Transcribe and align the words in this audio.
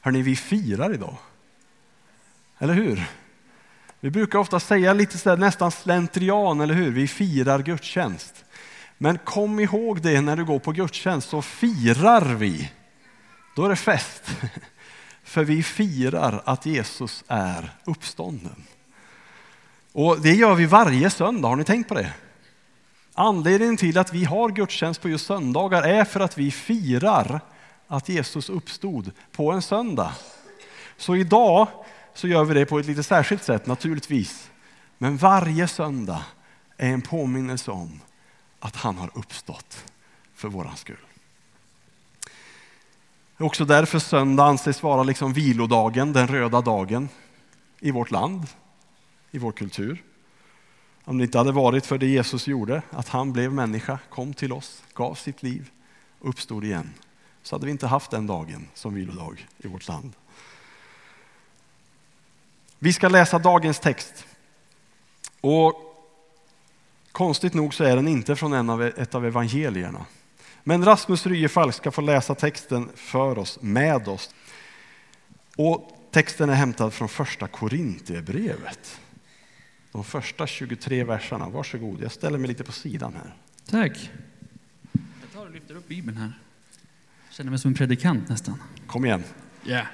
Hörni, 0.00 0.22
vi 0.22 0.36
firar 0.36 0.94
idag. 0.94 1.16
Eller 2.58 2.74
hur? 2.74 3.04
Vi 4.00 4.10
brukar 4.10 4.38
ofta 4.38 4.60
säga 4.60 4.92
lite 4.92 5.18
så 5.18 5.28
där, 5.28 5.36
nästan 5.36 5.70
slentrian, 5.70 6.60
eller 6.60 6.74
hur? 6.74 6.90
Vi 6.90 7.08
firar 7.08 7.58
gudstjänst. 7.58 8.44
Men 8.98 9.18
kom 9.18 9.60
ihåg 9.60 10.02
det 10.02 10.20
när 10.20 10.36
du 10.36 10.44
går 10.44 10.58
på 10.58 10.72
gudstjänst, 10.72 11.28
så 11.28 11.42
firar 11.42 12.34
vi. 12.34 12.72
Då 13.56 13.64
är 13.64 13.68
det 13.68 13.76
fest. 13.76 14.30
För 15.22 15.44
vi 15.44 15.62
firar 15.62 16.42
att 16.44 16.66
Jesus 16.66 17.24
är 17.28 17.70
uppstånden. 17.84 18.64
Och 19.92 20.20
det 20.20 20.34
gör 20.34 20.54
vi 20.54 20.66
varje 20.66 21.10
söndag, 21.10 21.48
har 21.48 21.56
ni 21.56 21.64
tänkt 21.64 21.88
på 21.88 21.94
det? 21.94 22.12
Anledningen 23.14 23.76
till 23.76 23.98
att 23.98 24.12
vi 24.12 24.24
har 24.24 24.48
gudstjänst 24.48 25.02
på 25.02 25.08
just 25.08 25.26
söndagar 25.26 25.82
är 25.82 26.04
för 26.04 26.20
att 26.20 26.38
vi 26.38 26.50
firar 26.50 27.40
att 27.88 28.08
Jesus 28.08 28.50
uppstod 28.50 29.12
på 29.32 29.52
en 29.52 29.62
söndag. 29.62 30.12
Så 30.96 31.16
idag 31.16 31.68
så 32.14 32.28
gör 32.28 32.44
vi 32.44 32.54
det 32.54 32.66
på 32.66 32.78
ett 32.78 32.86
lite 32.86 33.02
särskilt 33.02 33.42
sätt 33.42 33.66
naturligtvis. 33.66 34.50
Men 34.98 35.16
varje 35.16 35.68
söndag 35.68 36.22
är 36.76 36.88
en 36.88 37.02
påminnelse 37.02 37.70
om 37.70 38.00
att 38.60 38.76
han 38.76 38.96
har 38.96 39.10
uppstått 39.14 39.84
för 40.34 40.48
våran 40.48 40.76
skull. 40.76 40.96
Det 43.36 43.44
är 43.44 43.46
också 43.46 43.64
därför 43.64 43.98
söndag 43.98 44.44
anses 44.44 44.82
vara 44.82 45.02
liksom 45.02 45.32
vilodagen, 45.32 46.12
den 46.12 46.28
röda 46.28 46.60
dagen 46.60 47.08
i 47.80 47.90
vårt 47.90 48.10
land, 48.10 48.46
i 49.30 49.38
vår 49.38 49.52
kultur. 49.52 50.02
Om 51.04 51.18
det 51.18 51.24
inte 51.24 51.38
hade 51.38 51.52
varit 51.52 51.86
för 51.86 51.98
det 51.98 52.06
Jesus 52.06 52.46
gjorde, 52.46 52.82
att 52.90 53.08
han 53.08 53.32
blev 53.32 53.52
människa, 53.52 53.98
kom 54.10 54.34
till 54.34 54.52
oss, 54.52 54.82
gav 54.94 55.14
sitt 55.14 55.42
liv 55.42 55.70
och 56.18 56.28
uppstod 56.28 56.64
igen, 56.64 56.90
så 57.48 57.54
hade 57.54 57.66
vi 57.66 57.72
inte 57.72 57.86
haft 57.86 58.10
den 58.10 58.26
dagen 58.26 58.68
som 58.74 58.94
vilodag 58.94 59.46
i 59.58 59.68
vårt 59.68 59.88
land. 59.88 60.12
Vi 62.78 62.92
ska 62.92 63.08
läsa 63.08 63.38
dagens 63.38 63.80
text. 63.80 64.26
Och 65.40 65.74
konstigt 67.12 67.54
nog 67.54 67.74
så 67.74 67.84
är 67.84 67.96
den 67.96 68.08
inte 68.08 68.36
från 68.36 68.52
en 68.52 68.70
av, 68.70 68.82
ett 68.82 69.14
av 69.14 69.26
evangelierna. 69.26 70.06
Men 70.64 70.84
Rasmus 70.84 71.26
Ryefalk 71.26 71.74
ska 71.74 71.90
få 71.90 72.00
läsa 72.00 72.34
texten 72.34 72.90
för 72.94 73.38
oss, 73.38 73.58
med 73.62 74.08
oss. 74.08 74.34
Och 75.56 76.08
texten 76.10 76.50
är 76.50 76.54
hämtad 76.54 76.92
från 76.92 77.08
första 77.08 77.48
Korintierbrevet. 77.48 79.00
De 79.92 80.04
första 80.04 80.46
23 80.46 81.04
verserna. 81.04 81.48
Varsågod, 81.48 82.02
jag 82.02 82.12
ställer 82.12 82.38
mig 82.38 82.48
lite 82.48 82.64
på 82.64 82.72
sidan 82.72 83.14
här. 83.14 83.34
Tack. 83.70 84.10
Jag 84.92 85.32
tar 85.32 85.46
och 85.46 85.50
lyfter 85.50 85.74
upp 85.74 85.88
Bibeln 85.88 86.16
här. 86.16 86.32
Känner 87.38 87.50
mig 87.50 87.58
som 87.58 87.68
en 87.68 87.74
predikant 87.74 88.28
nästan. 88.28 88.62
Kom 88.86 89.04
igen. 89.04 89.24
Yeah. 89.66 89.86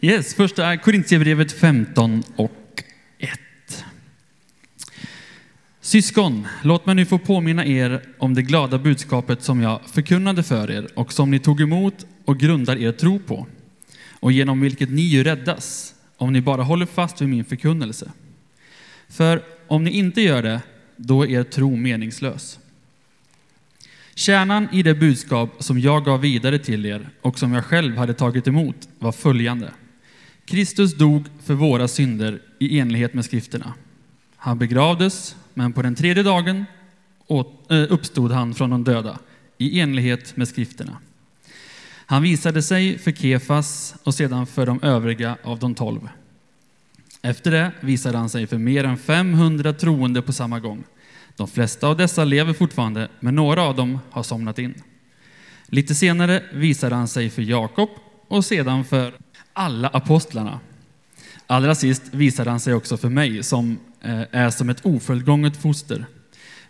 Yes, 0.00 0.34
första 0.34 0.66
är 0.66 0.76
Korintierbrevet 0.76 1.52
15 1.52 2.22
och 2.36 2.82
1. 3.18 3.30
Syskon, 5.80 6.46
låt 6.62 6.86
mig 6.86 6.94
nu 6.94 7.06
få 7.06 7.18
påminna 7.18 7.66
er 7.66 8.02
om 8.18 8.34
det 8.34 8.42
glada 8.42 8.78
budskapet 8.78 9.42
som 9.42 9.60
jag 9.60 9.80
förkunnade 9.86 10.42
för 10.42 10.70
er 10.70 10.88
och 10.94 11.12
som 11.12 11.30
ni 11.30 11.38
tog 11.38 11.60
emot 11.60 12.06
och 12.24 12.38
grundar 12.38 12.76
er 12.76 12.92
tro 12.92 13.18
på 13.18 13.46
och 14.12 14.32
genom 14.32 14.60
vilket 14.60 14.90
ni 14.90 15.02
ju 15.02 15.24
räddas 15.24 15.94
om 16.16 16.32
ni 16.32 16.40
bara 16.40 16.62
håller 16.62 16.86
fast 16.86 17.20
vid 17.20 17.28
min 17.28 17.44
förkunnelse. 17.44 18.12
För 19.08 19.42
om 19.66 19.84
ni 19.84 19.90
inte 19.90 20.20
gör 20.20 20.42
det, 20.42 20.60
då 20.96 21.22
är 21.22 21.30
er 21.30 21.42
tro 21.42 21.76
meningslös. 21.76 22.58
Kärnan 24.18 24.68
i 24.72 24.82
det 24.82 24.94
budskap 24.94 25.50
som 25.58 25.80
jag 25.80 26.04
gav 26.04 26.20
vidare 26.20 26.58
till 26.58 26.86
er 26.86 27.08
och 27.22 27.38
som 27.38 27.52
jag 27.52 27.64
själv 27.64 27.96
hade 27.96 28.14
tagit 28.14 28.46
emot 28.46 28.88
var 28.98 29.12
följande. 29.12 29.70
Kristus 30.44 30.94
dog 30.94 31.24
för 31.44 31.54
våra 31.54 31.88
synder 31.88 32.42
i 32.58 32.78
enlighet 32.78 33.14
med 33.14 33.24
skrifterna. 33.24 33.74
Han 34.36 34.58
begravdes, 34.58 35.36
men 35.54 35.72
på 35.72 35.82
den 35.82 35.94
tredje 35.94 36.22
dagen 36.22 36.64
eh, 37.68 37.92
uppstod 37.92 38.32
han 38.32 38.54
från 38.54 38.70
de 38.70 38.84
döda 38.84 39.18
i 39.58 39.80
enlighet 39.80 40.36
med 40.36 40.48
skrifterna. 40.48 40.98
Han 42.06 42.22
visade 42.22 42.62
sig 42.62 42.98
för 42.98 43.12
Kefas 43.12 43.94
och 44.02 44.14
sedan 44.14 44.46
för 44.46 44.66
de 44.66 44.82
övriga 44.82 45.36
av 45.42 45.58
de 45.58 45.74
tolv. 45.74 46.08
Efter 47.22 47.50
det 47.50 47.72
visade 47.80 48.18
han 48.18 48.28
sig 48.28 48.46
för 48.46 48.58
mer 48.58 48.84
än 48.84 48.96
500 48.96 49.72
troende 49.72 50.22
på 50.22 50.32
samma 50.32 50.60
gång. 50.60 50.84
De 51.38 51.48
flesta 51.48 51.88
av 51.88 51.96
dessa 51.96 52.24
lever 52.24 52.52
fortfarande, 52.52 53.08
men 53.20 53.34
några 53.34 53.62
av 53.62 53.76
dem 53.76 53.98
har 54.10 54.22
somnat 54.22 54.58
in. 54.58 54.74
Lite 55.66 55.94
senare 55.94 56.42
visade 56.52 56.94
han 56.94 57.08
sig 57.08 57.30
för 57.30 57.42
Jakob 57.42 57.88
och 58.28 58.44
sedan 58.44 58.84
för 58.84 59.14
alla 59.52 59.88
apostlarna. 59.88 60.60
Allra 61.46 61.74
sist 61.74 62.02
visade 62.10 62.50
han 62.50 62.60
sig 62.60 62.74
också 62.74 62.96
för 62.96 63.08
mig, 63.08 63.42
som 63.42 63.78
eh, 64.00 64.22
är 64.30 64.50
som 64.50 64.68
ett 64.68 64.86
ofullgånget 64.86 65.56
foster. 65.56 66.06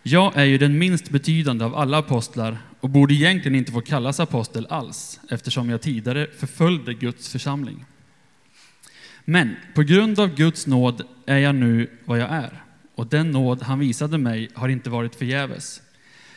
Jag 0.03 0.37
är 0.37 0.45
ju 0.45 0.57
den 0.57 0.77
minst 0.77 1.09
betydande 1.09 1.65
av 1.65 1.75
alla 1.75 1.97
apostlar 1.97 2.57
och 2.79 2.89
borde 2.89 3.13
egentligen 3.13 3.55
inte 3.55 3.71
få 3.71 3.81
kallas 3.81 4.19
apostel 4.19 4.67
alls, 4.69 5.19
eftersom 5.29 5.69
jag 5.69 5.81
tidigare 5.81 6.27
förföljde 6.37 6.93
Guds 6.93 7.29
församling. 7.29 7.85
Men 9.25 9.55
på 9.75 9.81
grund 9.81 10.19
av 10.19 10.35
Guds 10.35 10.67
nåd 10.67 11.01
är 11.25 11.37
jag 11.37 11.55
nu 11.55 11.89
vad 12.05 12.19
jag 12.19 12.29
är, 12.29 12.63
och 12.99 13.07
den 13.07 13.31
nåd 13.31 13.61
han 13.61 13.79
visade 13.79 14.17
mig 14.17 14.49
har 14.53 14.69
inte 14.69 14.89
varit 14.89 15.15
förgäves. 15.15 15.81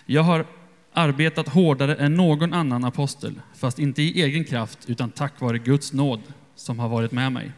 Jag 0.07 0.23
har 0.23 0.47
arbetat 0.93 1.49
hårdare 1.49 1.95
än 1.95 2.15
någon 2.15 2.53
annan 2.53 2.85
apostel, 2.85 3.41
fast 3.55 3.79
inte 3.79 4.03
i 4.03 4.23
egen 4.23 4.45
kraft, 4.45 4.79
utan 4.87 5.11
tack 5.11 5.41
vare 5.41 5.59
Guds 5.59 5.93
nåd 5.93 6.21
som 6.55 6.79
har 6.79 6.89
varit 6.89 7.13
med 7.13 7.33
mig. 7.33 7.53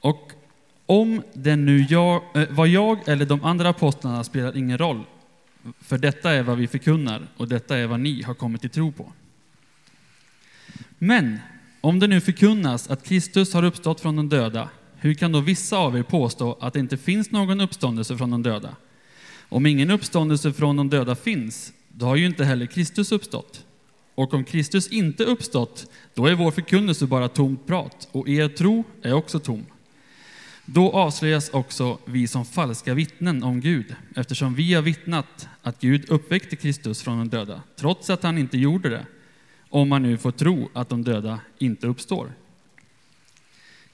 Och 0.00 0.32
om 0.86 1.22
det 1.32 1.56
nu 1.56 1.86
jag, 1.88 2.22
eh, 2.34 2.48
var 2.50 2.66
jag 2.66 3.08
eller 3.08 3.26
de 3.26 3.44
andra 3.44 3.68
apostlarna 3.68 4.24
spelar 4.24 4.56
ingen 4.56 4.78
roll, 4.78 5.04
för 5.80 5.98
detta 5.98 6.30
är 6.30 6.42
vad 6.42 6.58
vi 6.58 6.66
förkunnar 6.66 7.26
och 7.36 7.48
detta 7.48 7.78
är 7.78 7.86
vad 7.86 8.00
ni 8.00 8.22
har 8.22 8.34
kommit 8.34 8.60
till 8.60 8.70
tro 8.70 8.92
på. 8.92 9.12
Men 10.98 11.38
om 11.80 11.98
det 11.98 12.06
nu 12.06 12.20
förkunnas 12.20 12.90
att 12.90 13.04
Kristus 13.04 13.54
har 13.54 13.62
uppstått 13.62 14.00
från 14.00 14.16
de 14.16 14.28
döda, 14.28 14.68
hur 15.00 15.14
kan 15.14 15.32
då 15.32 15.40
vissa 15.40 15.76
av 15.76 15.96
er 15.96 16.02
påstå 16.02 16.58
att 16.60 16.72
det 16.72 16.80
inte 16.80 16.96
finns 16.96 17.30
någon 17.30 17.60
uppståndelse 17.60 18.16
från 18.16 18.30
de 18.30 18.42
döda? 18.42 18.76
Om 19.48 19.66
ingen 19.66 19.90
uppståndelse 19.90 20.52
från 20.52 20.76
de 20.76 20.90
döda 20.90 21.14
finns, 21.14 21.72
då 21.88 22.06
har 22.06 22.16
ju 22.16 22.26
inte 22.26 22.44
heller 22.44 22.66
Kristus 22.66 23.12
uppstått. 23.12 23.64
Och 24.14 24.34
om 24.34 24.44
Kristus 24.44 24.88
inte 24.88 25.24
uppstått, 25.24 25.86
då 26.14 26.26
är 26.26 26.34
vår 26.34 26.50
förkunnelse 26.50 27.06
bara 27.06 27.28
tomt 27.28 27.66
prat, 27.66 28.08
och 28.12 28.28
er 28.28 28.48
tro 28.48 28.84
är 29.02 29.12
också 29.12 29.38
tom. 29.38 29.66
Då 30.66 30.92
avslöjas 30.92 31.50
också 31.50 31.98
vi 32.04 32.26
som 32.26 32.44
falska 32.44 32.94
vittnen 32.94 33.42
om 33.42 33.60
Gud, 33.60 33.94
eftersom 34.16 34.54
vi 34.54 34.74
har 34.74 34.82
vittnat 34.82 35.48
att 35.62 35.80
Gud 35.80 36.10
uppväckte 36.10 36.56
Kristus 36.56 37.02
från 37.02 37.18
de 37.18 37.28
döda, 37.28 37.62
trots 37.76 38.10
att 38.10 38.22
han 38.22 38.38
inte 38.38 38.58
gjorde 38.58 38.88
det, 38.88 39.06
om 39.68 39.88
man 39.88 40.02
nu 40.02 40.16
får 40.16 40.30
tro 40.30 40.68
att 40.72 40.88
de 40.88 41.04
döda 41.04 41.40
inte 41.58 41.86
uppstår. 41.86 42.32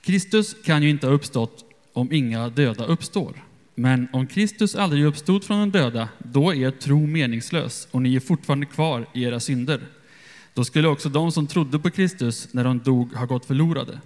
Kristus 0.06 0.56
kan 0.64 0.82
ju 0.82 0.90
inte 0.90 1.06
ha 1.06 1.14
uppstått 1.14 1.64
om 1.92 2.12
inga 2.12 2.48
döda 2.48 2.84
uppstår. 2.84 3.44
Men 3.74 4.08
om 4.12 4.26
Kristus 4.26 4.74
aldrig 4.74 5.04
uppstod 5.04 5.44
från 5.44 5.58
de 5.60 5.78
döda, 5.78 6.08
då 6.18 6.50
är 6.50 6.56
er 6.56 6.70
tro 6.70 7.06
meningslös 7.06 7.88
och 7.90 8.02
ni 8.02 8.16
är 8.16 8.20
fortfarande 8.20 8.66
kvar 8.66 9.06
i 9.14 9.22
era 9.22 9.40
synder. 9.40 9.80
Då 10.54 10.64
skulle 10.64 10.88
också 10.88 11.08
de 11.08 11.32
som 11.32 11.46
trodde 11.46 11.78
på 11.78 11.90
Kristus 11.90 12.48
när 12.52 12.64
de 12.64 12.78
dog 12.78 13.12
ha 13.12 13.26
gått 13.26 13.46
förlorade. 13.46 14.00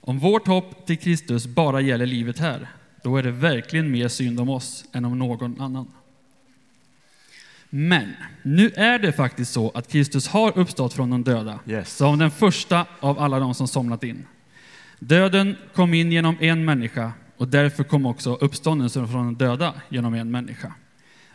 Om 0.00 0.18
vårt 0.18 0.46
hopp 0.46 0.86
till 0.86 0.98
Kristus 0.98 1.46
bara 1.46 1.80
gäller 1.80 2.06
livet 2.06 2.38
här, 2.38 2.68
då 3.02 3.16
är 3.16 3.22
det 3.22 3.30
verkligen 3.30 3.90
mer 3.90 4.08
synd 4.08 4.40
om 4.40 4.48
oss 4.48 4.84
än 4.92 5.04
om 5.04 5.18
någon 5.18 5.60
annan. 5.60 5.86
Men 7.70 8.08
nu 8.42 8.70
är 8.70 8.98
det 8.98 9.12
faktiskt 9.12 9.52
så 9.52 9.70
att 9.70 9.88
Kristus 9.88 10.28
har 10.28 10.58
uppstått 10.58 10.92
från 10.92 11.10
de 11.10 11.22
döda, 11.22 11.58
Yes. 11.66 11.96
som 11.96 12.18
den 12.18 12.30
första 12.30 12.86
av 13.00 13.18
alla 13.18 13.38
de 13.38 13.54
som 13.54 13.68
somnat 13.68 14.04
in. 14.04 14.26
Döden 15.02 15.56
kom 15.74 15.94
in 15.94 16.12
genom 16.12 16.36
en 16.40 16.64
människa 16.64 17.12
och 17.36 17.48
därför 17.48 17.84
kom 17.84 18.06
också 18.06 18.34
uppståndelsen 18.34 19.08
från 19.08 19.24
de 19.24 19.44
döda 19.44 19.74
genom 19.88 20.14
en 20.14 20.30
människa. 20.30 20.74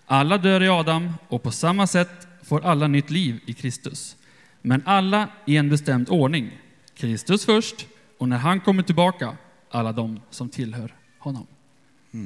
Alla 0.05 0.37
dör 0.37 0.63
i 0.63 0.69
Adam 0.69 1.13
och 1.27 1.43
på 1.43 1.51
samma 1.51 1.87
sätt 1.87 2.27
får 2.43 2.65
alla 2.65 2.87
nytt 2.87 3.09
liv 3.09 3.39
i 3.45 3.53
Kristus. 3.53 4.15
Men 4.61 4.81
alla 4.85 5.27
i 5.45 5.57
en 5.57 5.69
bestämd 5.69 6.09
ordning. 6.09 6.51
Kristus 6.95 7.45
först 7.45 7.87
och 8.17 8.29
när 8.29 8.37
han 8.37 8.59
kommer 8.59 8.83
tillbaka, 8.83 9.37
alla 9.71 9.91
de 9.91 10.19
som 10.29 10.49
tillhör 10.49 10.95
honom. 11.19 11.47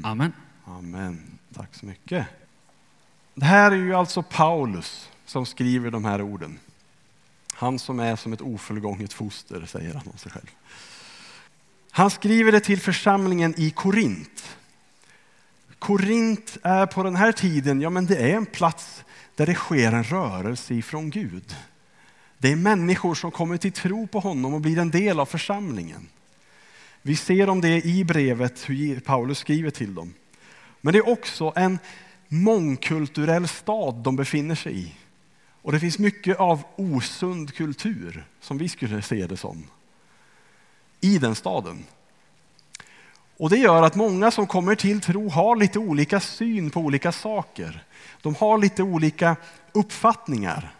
Amen. 0.03 0.33
Amen. 0.65 1.39
Tack 1.53 1.75
så 1.75 1.85
mycket. 1.85 2.25
Det 3.35 3.45
här 3.45 3.71
är 3.71 3.75
ju 3.75 3.93
alltså 3.93 4.23
Paulus 4.23 5.09
som 5.25 5.45
skriver 5.45 5.91
de 5.91 6.05
här 6.05 6.21
orden. 6.21 6.59
Han 7.53 7.79
som 7.79 7.99
är 7.99 8.15
som 8.15 8.33
ett 8.33 8.41
ofullgånget 8.41 9.13
foster, 9.13 9.65
säger 9.65 9.93
han 9.93 10.07
om 10.11 10.17
sig 10.17 10.31
själv. 10.31 10.49
Han 11.91 12.09
skriver 12.09 12.51
det 12.51 12.59
till 12.59 12.79
församlingen 12.79 13.53
i 13.57 13.71
Korint. 13.71 14.57
Korint 15.79 16.57
är 16.63 16.85
på 16.85 17.03
den 17.03 17.15
här 17.15 17.31
tiden, 17.31 17.81
ja 17.81 17.89
men 17.89 18.05
det 18.05 18.17
är 18.17 18.35
en 18.35 18.45
plats 18.45 19.03
där 19.35 19.45
det 19.45 19.55
sker 19.55 19.91
en 19.91 20.03
rörelse 20.03 20.73
ifrån 20.73 21.09
Gud. 21.09 21.55
Det 22.37 22.51
är 22.51 22.55
människor 22.55 23.15
som 23.15 23.31
kommer 23.31 23.57
till 23.57 23.71
tro 23.71 24.07
på 24.07 24.19
honom 24.19 24.53
och 24.53 24.61
blir 24.61 24.77
en 24.77 24.91
del 24.91 25.19
av 25.19 25.25
församlingen. 25.25 26.07
Vi 27.01 27.15
ser 27.15 27.49
om 27.49 27.61
det 27.61 27.85
i 27.85 28.03
brevet 28.03 28.69
hur 28.69 28.99
Paulus 28.99 29.39
skriver 29.39 29.69
till 29.69 29.95
dem. 29.95 30.13
Men 30.81 30.93
det 30.93 30.99
är 30.99 31.09
också 31.09 31.53
en 31.55 31.79
mångkulturell 32.27 33.47
stad 33.47 33.95
de 33.95 34.15
befinner 34.15 34.55
sig 34.55 34.79
i. 34.79 34.93
Och 35.61 35.71
det 35.71 35.79
finns 35.79 35.99
mycket 35.99 36.37
av 36.37 36.63
osund 36.75 37.53
kultur, 37.53 38.25
som 38.41 38.57
vi 38.57 38.69
skulle 38.69 39.01
se 39.01 39.27
det 39.27 39.37
som, 39.37 39.63
i 41.01 41.17
den 41.17 41.35
staden. 41.35 41.83
Och 43.37 43.49
det 43.49 43.57
gör 43.57 43.83
att 43.83 43.95
många 43.95 44.31
som 44.31 44.47
kommer 44.47 44.75
till 44.75 45.01
tro 45.01 45.29
har 45.29 45.55
lite 45.55 45.79
olika 45.79 46.19
syn 46.19 46.69
på 46.69 46.79
olika 46.79 47.11
saker. 47.11 47.83
De 48.21 48.35
har 48.35 48.57
lite 48.57 48.83
olika 48.83 49.35
uppfattningar. 49.71 50.73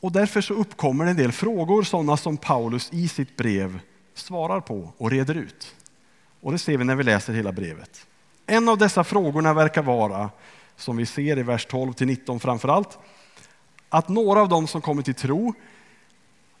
Och 0.00 0.12
därför 0.12 0.40
så 0.40 0.54
uppkommer 0.54 1.06
en 1.06 1.16
del 1.16 1.32
frågor, 1.32 1.82
sådana 1.82 2.16
som 2.16 2.36
Paulus 2.36 2.92
i 2.92 3.08
sitt 3.08 3.36
brev 3.36 3.80
svarar 4.14 4.60
på 4.60 4.92
och 4.98 5.10
reder 5.10 5.34
ut. 5.34 5.74
Och 6.40 6.52
det 6.52 6.58
ser 6.58 6.76
vi 6.76 6.84
när 6.84 6.96
vi 6.96 7.04
läser 7.04 7.32
hela 7.32 7.52
brevet. 7.52 8.06
En 8.46 8.68
av 8.68 8.78
dessa 8.78 9.04
frågorna 9.04 9.54
verkar 9.54 9.82
vara, 9.82 10.30
som 10.76 10.96
vi 10.96 11.06
ser 11.06 11.38
i 11.38 11.42
vers 11.42 11.66
12 11.66 11.92
till 11.92 12.06
19 12.06 12.40
framför 12.40 12.68
allt, 12.68 12.98
att 13.88 14.08
några 14.08 14.40
av 14.40 14.48
dem 14.48 14.66
som 14.66 14.80
kommer 14.80 15.02
till 15.02 15.14
tro, 15.14 15.54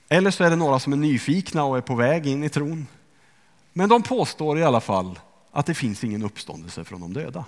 eller 0.08 0.30
så 0.30 0.44
är 0.44 0.50
det 0.50 0.56
några 0.56 0.78
som 0.78 0.92
är 0.92 0.96
nyfikna 0.96 1.64
och 1.64 1.76
är 1.76 1.80
på 1.80 1.94
väg 1.94 2.26
in 2.26 2.44
i 2.44 2.48
tron, 2.48 2.86
men 3.72 3.88
de 3.88 4.02
påstår 4.02 4.58
i 4.58 4.64
alla 4.64 4.80
fall 4.80 5.18
att 5.50 5.66
det 5.66 5.74
finns 5.74 6.04
ingen 6.04 6.22
uppståndelse 6.22 6.84
från 6.84 7.00
de 7.00 7.12
döda. 7.12 7.44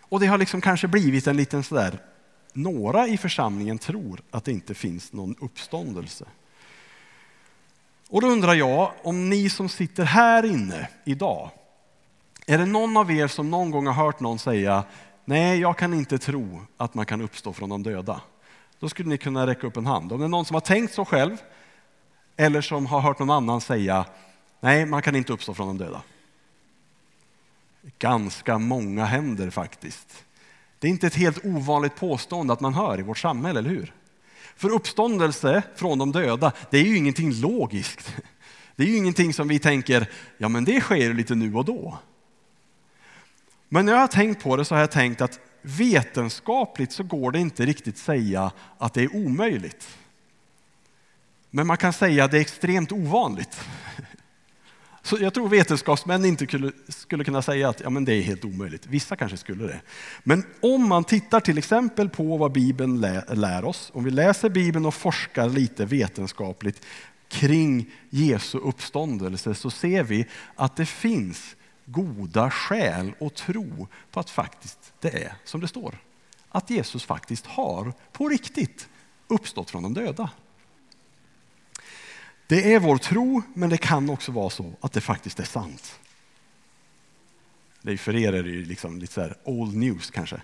Och 0.00 0.20
det 0.20 0.26
har 0.26 0.38
liksom 0.38 0.60
kanske 0.60 0.88
blivit 0.88 1.26
en 1.26 1.36
liten 1.36 1.62
sådär, 1.62 1.98
några 2.52 3.06
i 3.06 3.18
församlingen 3.18 3.78
tror 3.78 4.20
att 4.30 4.44
det 4.44 4.52
inte 4.52 4.74
finns 4.74 5.12
någon 5.12 5.34
uppståndelse. 5.40 6.24
Och 8.08 8.20
då 8.20 8.26
undrar 8.26 8.54
jag 8.54 8.92
om 9.02 9.28
ni 9.28 9.50
som 9.50 9.68
sitter 9.68 10.04
här 10.04 10.44
inne 10.44 10.88
idag, 11.04 11.50
är 12.46 12.58
det 12.58 12.66
någon 12.66 12.96
av 12.96 13.10
er 13.10 13.26
som 13.26 13.50
någon 13.50 13.70
gång 13.70 13.86
har 13.86 14.04
hört 14.04 14.20
någon 14.20 14.38
säga 14.38 14.84
nej, 15.24 15.60
jag 15.60 15.78
kan 15.78 15.94
inte 15.94 16.18
tro 16.18 16.60
att 16.76 16.94
man 16.94 17.06
kan 17.06 17.20
uppstå 17.20 17.52
från 17.52 17.68
de 17.68 17.82
döda? 17.82 18.20
Då 18.80 18.88
skulle 18.88 19.08
ni 19.08 19.18
kunna 19.18 19.46
räcka 19.46 19.66
upp 19.66 19.76
en 19.76 19.86
hand. 19.86 20.12
Om 20.12 20.18
det 20.18 20.24
är 20.24 20.28
någon 20.28 20.44
som 20.44 20.54
har 20.54 20.60
tänkt 20.60 20.94
så 20.94 21.04
själv 21.04 21.36
eller 22.36 22.60
som 22.60 22.86
har 22.86 23.00
hört 23.00 23.18
någon 23.18 23.30
annan 23.30 23.60
säga 23.60 24.04
nej, 24.60 24.86
man 24.86 25.02
kan 25.02 25.16
inte 25.16 25.32
uppstå 25.32 25.54
från 25.54 25.66
de 25.66 25.78
döda. 25.78 26.02
Ganska 27.98 28.58
många 28.58 29.04
händer 29.04 29.50
faktiskt. 29.50 30.24
Det 30.78 30.86
är 30.86 30.90
inte 30.90 31.06
ett 31.06 31.14
helt 31.14 31.44
ovanligt 31.44 31.96
påstående 31.96 32.52
att 32.52 32.60
man 32.60 32.74
hör 32.74 32.98
i 32.98 33.02
vårt 33.02 33.18
samhälle, 33.18 33.58
eller 33.58 33.70
hur? 33.70 33.94
För 34.56 34.70
uppståndelse 34.70 35.62
från 35.74 35.98
de 35.98 36.12
döda, 36.12 36.52
det 36.70 36.78
är 36.78 36.84
ju 36.84 36.96
ingenting 36.96 37.32
logiskt. 37.32 38.16
Det 38.76 38.82
är 38.82 38.86
ju 38.86 38.96
ingenting 38.96 39.32
som 39.32 39.48
vi 39.48 39.58
tänker, 39.58 40.10
ja 40.38 40.48
men 40.48 40.64
det 40.64 40.80
sker 40.80 41.14
lite 41.14 41.34
nu 41.34 41.54
och 41.54 41.64
då. 41.64 41.98
Men 43.68 43.86
när 43.86 43.92
jag 43.92 44.00
har 44.00 44.06
tänkt 44.06 44.42
på 44.42 44.56
det 44.56 44.64
så 44.64 44.74
har 44.74 44.80
jag 44.80 44.90
tänkt 44.90 45.20
att 45.20 45.40
vetenskapligt 45.66 46.92
så 46.92 47.02
går 47.02 47.30
det 47.30 47.38
inte 47.38 47.66
riktigt 47.66 47.98
säga 47.98 48.52
att 48.78 48.94
det 48.94 49.02
är 49.02 49.16
omöjligt. 49.16 49.88
Men 51.50 51.66
man 51.66 51.76
kan 51.76 51.92
säga 51.92 52.24
att 52.24 52.30
det 52.30 52.36
är 52.36 52.40
extremt 52.40 52.92
ovanligt. 52.92 53.60
Så 55.02 55.16
jag 55.20 55.34
tror 55.34 55.48
vetenskapsmän 55.48 56.24
inte 56.24 56.46
skulle 56.88 57.24
kunna 57.24 57.42
säga 57.42 57.68
att 57.68 57.80
ja, 57.80 57.90
men 57.90 58.04
det 58.04 58.14
är 58.14 58.22
helt 58.22 58.44
omöjligt. 58.44 58.86
Vissa 58.86 59.16
kanske 59.16 59.36
skulle 59.36 59.64
det. 59.64 59.80
Men 60.22 60.44
om 60.60 60.88
man 60.88 61.04
tittar 61.04 61.40
till 61.40 61.58
exempel 61.58 62.08
på 62.08 62.36
vad 62.36 62.52
Bibeln 62.52 63.00
lär 63.28 63.64
oss, 63.64 63.90
om 63.94 64.04
vi 64.04 64.10
läser 64.10 64.48
Bibeln 64.48 64.86
och 64.86 64.94
forskar 64.94 65.48
lite 65.48 65.84
vetenskapligt 65.84 66.84
kring 67.28 67.90
Jesu 68.10 68.58
uppståndelse 68.58 69.54
så 69.54 69.70
ser 69.70 70.02
vi 70.02 70.26
att 70.54 70.76
det 70.76 70.86
finns 70.86 71.55
goda 71.86 72.50
skäl 72.50 73.12
och 73.18 73.34
tro 73.34 73.88
på 74.10 74.20
att 74.20 74.30
faktiskt 74.30 74.92
det 75.00 75.24
är 75.24 75.34
som 75.44 75.60
det 75.60 75.68
står. 75.68 75.98
Att 76.48 76.70
Jesus 76.70 77.04
faktiskt 77.04 77.46
har 77.46 77.92
på 78.12 78.28
riktigt 78.28 78.88
uppstått 79.28 79.70
från 79.70 79.82
de 79.82 79.94
döda. 79.94 80.30
Det 82.46 82.74
är 82.74 82.80
vår 82.80 82.98
tro, 82.98 83.42
men 83.54 83.70
det 83.70 83.78
kan 83.78 84.10
också 84.10 84.32
vara 84.32 84.50
så 84.50 84.72
att 84.80 84.92
det 84.92 85.00
faktiskt 85.00 85.40
är 85.40 85.44
sant. 85.44 85.98
Det 87.82 87.92
är 87.92 87.96
för 87.96 88.16
er 88.16 88.32
är 88.32 88.42
det 88.42 88.50
liksom 88.50 88.98
lite 88.98 89.12
så 89.12 89.20
här 89.20 89.36
old 89.44 89.76
news 89.76 90.10
kanske. 90.10 90.40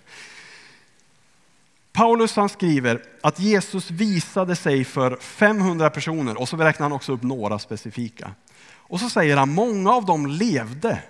Paulus 1.93 2.37
han 2.37 2.49
skriver 2.49 3.03
att 3.21 3.39
Jesus 3.39 3.91
visade 3.91 4.57
sig 4.57 4.85
för 4.85 5.17
500 5.17 5.91
personer 5.91 6.41
och 6.41 6.49
så 6.49 6.57
räknar 6.57 6.85
han 6.85 6.93
också 6.93 7.13
upp 7.13 7.23
några 7.23 7.59
specifika. 7.59 8.35
Och 8.65 9.01
så 9.01 9.11
säger 9.11 9.37
han 9.37 9.55
många 9.55 9.93
av 9.93 10.07
dem 10.07 10.27
levde, 10.27 11.03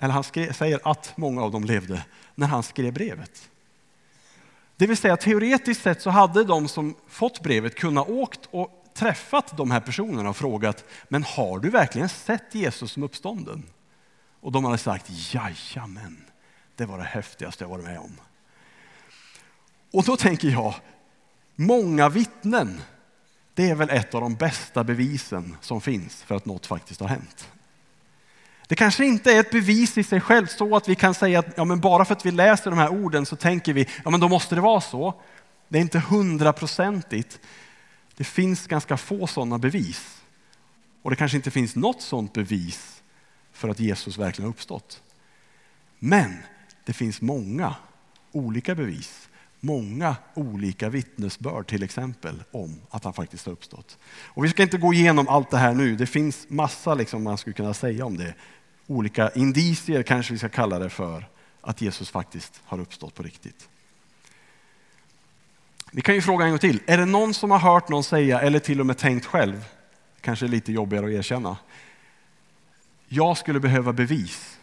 eller 0.00 0.14
han 0.14 0.24
skrev, 0.24 0.52
säger 0.52 0.80
att 0.84 1.16
många 1.16 1.42
av 1.42 1.50
dem 1.50 1.64
levde 1.64 2.04
när 2.34 2.46
han 2.46 2.62
skrev 2.62 2.92
brevet. 2.92 3.50
Det 4.76 4.86
vill 4.86 4.96
säga 4.96 5.16
teoretiskt 5.16 5.82
sett 5.82 6.02
så 6.02 6.10
hade 6.10 6.44
de 6.44 6.68
som 6.68 6.94
fått 7.08 7.42
brevet 7.42 7.74
kunnat 7.74 8.08
åkt 8.08 8.40
och 8.50 8.84
träffat 8.94 9.56
de 9.56 9.70
här 9.70 9.80
personerna 9.80 10.30
och 10.30 10.36
frågat, 10.36 10.84
men 11.08 11.22
har 11.22 11.58
du 11.58 11.70
verkligen 11.70 12.08
sett 12.08 12.54
Jesus 12.54 12.92
som 12.92 13.02
uppstånden? 13.02 13.62
Och 14.40 14.52
de 14.52 14.64
hade 14.64 14.78
sagt, 14.78 15.06
jajamän, 15.34 16.24
det 16.76 16.86
var 16.86 16.98
det 16.98 17.04
häftigaste 17.04 17.64
jag 17.64 17.68
varit 17.68 17.84
med 17.84 17.98
om. 17.98 18.20
Och 19.92 20.04
då 20.04 20.16
tänker 20.16 20.48
jag, 20.48 20.74
många 21.56 22.08
vittnen, 22.08 22.80
det 23.54 23.70
är 23.70 23.74
väl 23.74 23.90
ett 23.90 24.14
av 24.14 24.20
de 24.20 24.34
bästa 24.34 24.84
bevisen 24.84 25.56
som 25.60 25.80
finns 25.80 26.22
för 26.22 26.34
att 26.34 26.46
något 26.46 26.66
faktiskt 26.66 27.00
har 27.00 27.08
hänt. 27.08 27.48
Det 28.70 28.76
kanske 28.76 29.04
inte 29.04 29.32
är 29.32 29.40
ett 29.40 29.50
bevis 29.50 29.98
i 29.98 30.02
sig 30.04 30.20
själv 30.20 30.46
så 30.46 30.76
att 30.76 30.88
vi 30.88 30.94
kan 30.94 31.14
säga 31.14 31.38
att 31.38 31.46
ja, 31.56 31.64
men 31.64 31.80
bara 31.80 32.04
för 32.04 32.14
att 32.14 32.26
vi 32.26 32.30
läser 32.30 32.70
de 32.70 32.78
här 32.78 32.88
orden 32.88 33.26
så 33.26 33.36
tänker 33.36 33.72
vi 33.72 33.86
ja, 34.04 34.10
men 34.10 34.20
då 34.20 34.28
måste 34.28 34.54
det 34.54 34.60
vara 34.60 34.80
så. 34.80 35.14
Det 35.68 35.78
är 35.78 35.82
inte 35.82 35.98
hundraprocentigt. 35.98 37.40
Det 38.16 38.24
finns 38.24 38.66
ganska 38.66 38.96
få 38.96 39.26
sådana 39.26 39.58
bevis. 39.58 40.22
Och 41.02 41.10
det 41.10 41.16
kanske 41.16 41.36
inte 41.36 41.50
finns 41.50 41.76
något 41.76 42.02
sådant 42.02 42.32
bevis 42.32 43.02
för 43.52 43.68
att 43.68 43.80
Jesus 43.80 44.18
verkligen 44.18 44.46
har 44.46 44.54
uppstått. 44.54 45.02
Men 45.98 46.36
det 46.84 46.92
finns 46.92 47.20
många 47.20 47.74
olika 48.32 48.74
bevis, 48.74 49.28
många 49.60 50.16
olika 50.34 50.88
vittnesbörd 50.88 51.66
till 51.66 51.82
exempel 51.82 52.42
om 52.50 52.80
att 52.90 53.04
han 53.04 53.12
faktiskt 53.12 53.46
har 53.46 53.52
uppstått. 53.52 53.98
Och 54.24 54.44
vi 54.44 54.48
ska 54.48 54.62
inte 54.62 54.78
gå 54.78 54.94
igenom 54.94 55.28
allt 55.28 55.50
det 55.50 55.58
här 55.58 55.74
nu, 55.74 55.96
det 55.96 56.06
finns 56.06 56.46
massa 56.48 56.94
liksom 56.94 57.22
man 57.22 57.38
skulle 57.38 57.54
kunna 57.54 57.74
säga 57.74 58.06
om 58.06 58.16
det. 58.16 58.34
Olika 58.90 59.30
indicier 59.30 60.02
kanske 60.02 60.32
vi 60.32 60.38
ska 60.38 60.48
kalla 60.48 60.78
det 60.78 60.90
för, 60.90 61.28
att 61.60 61.80
Jesus 61.80 62.10
faktiskt 62.10 62.60
har 62.64 62.80
uppstått 62.80 63.14
på 63.14 63.22
riktigt. 63.22 63.68
Vi 65.92 66.02
kan 66.02 66.14
ju 66.14 66.22
fråga 66.22 66.44
en 66.44 66.50
gång 66.50 66.58
till. 66.58 66.80
Är 66.86 66.98
det 66.98 67.04
någon 67.04 67.34
som 67.34 67.50
har 67.50 67.58
hört 67.58 67.88
någon 67.88 68.04
säga, 68.04 68.40
eller 68.40 68.58
till 68.58 68.80
och 68.80 68.86
med 68.86 68.98
tänkt 68.98 69.26
själv, 69.26 69.64
kanske 70.20 70.46
lite 70.46 70.72
jobbigare 70.72 71.06
att 71.06 71.12
erkänna. 71.12 71.56
Jag 73.08 73.38
skulle 73.38 73.60
behöva 73.60 73.92
bevis 73.92 74.58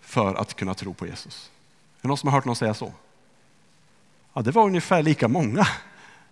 för 0.00 0.34
att 0.34 0.54
kunna 0.54 0.74
tro 0.74 0.94
på 0.94 1.06
Jesus. 1.06 1.50
Är 1.98 2.02
det 2.02 2.08
någon 2.08 2.18
som 2.18 2.28
har 2.28 2.38
hört 2.38 2.44
någon 2.44 2.56
säga 2.56 2.74
så? 2.74 2.92
Ja, 4.32 4.42
det 4.42 4.50
var 4.50 4.66
ungefär 4.66 5.02
lika 5.02 5.28
många 5.28 5.66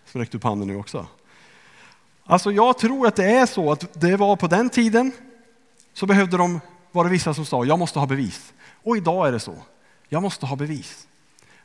som 0.07 0.21
räckte 0.21 0.37
upp 0.37 0.45
handen 0.45 0.69
nu 0.69 0.77
också. 0.77 1.07
Alltså 2.25 2.53
jag 2.53 2.79
tror 2.79 3.07
att 3.07 3.17
det 3.17 3.31
är 3.31 3.47
så 3.47 3.73
att 3.73 4.01
det 4.01 4.17
var 4.17 4.37
på 4.37 4.47
den 4.47 4.71
tiden 4.71 5.13
så 5.93 6.07
behövde 6.07 6.37
de, 6.37 6.61
var 6.93 7.05
det 7.05 7.11
vissa 7.11 7.35
som 7.35 7.47
sa, 7.47 7.65
jag 7.65 7.79
måste 7.79 7.99
ha 7.99 8.07
bevis. 8.07 8.53
Och 8.83 8.97
idag 8.97 9.29
är 9.29 9.33
det 9.33 9.41
så, 9.41 9.57
jag 10.09 10.23
måste 10.23 10.47
ha 10.47 10.57
bevis. 10.57 11.07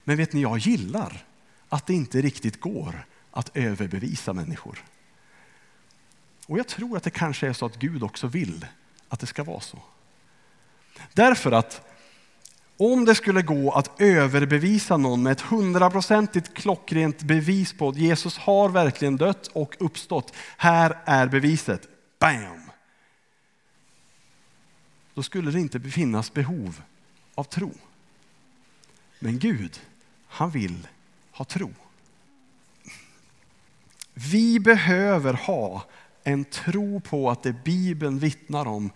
Men 0.04 0.18
vet 0.18 0.34
ni, 0.34 0.42
jag 0.42 0.58
gillar 0.58 1.26
att 1.70 1.86
det 1.86 1.94
inte 1.94 2.22
riktigt 2.22 2.62
går 2.62 3.06
att 3.32 3.58
överbevisa 3.58 4.34
människor. 4.34 4.84
Och 6.48 6.60
jag 6.60 6.68
tror 6.68 6.98
att 6.98 7.04
det 7.04 7.10
kanske 7.10 7.48
är 7.48 7.54
så 7.54 7.66
att 7.66 7.76
Gud 7.76 8.04
också 8.04 8.28
vill 8.28 8.66
att 9.10 9.20
det 9.20 9.28
ska 9.28 9.44
vara 9.44 9.60
så. 9.60 9.80
Därför 11.14 11.52
att 11.52 11.82
om 12.78 13.06
det 13.06 13.16
skulle 13.16 13.42
gå 13.42 13.72
att 13.72 14.02
överbevisa 14.02 14.98
någon 14.98 15.24
med 15.24 15.32
ett 15.32 15.42
hundraprocentigt 15.42 16.54
klockrent 16.54 17.22
bevis 17.22 17.74
på 17.74 17.90
att 17.90 17.98
Jesus 17.98 18.38
har 18.38 18.70
verkligen 18.70 19.18
dött 19.18 19.48
och 19.48 19.76
uppstått. 19.80 20.34
Här 20.58 20.98
är 21.06 21.28
beviset. 21.28 21.82
Bam! 22.20 22.57
Då 25.18 25.24
skulle 25.24 25.52
det 25.52 25.60
inte 25.60 25.80
finnas 25.80 26.34
behov 26.34 26.82
av 27.36 27.44
tro. 27.44 27.74
Men 29.20 29.40
Gud, 29.40 29.82
han 30.28 30.50
vill 30.50 30.88
ha 31.32 31.46
tro. 31.46 31.74
Vi 34.14 34.60
behöver 34.60 35.34
ha 35.34 35.86
en 36.24 36.46
tro 36.46 37.00
på 37.00 37.30
att 37.30 37.44
det 37.44 37.64
Bibeln 37.64 38.20
vittnar 38.20 38.66
om 38.68 38.90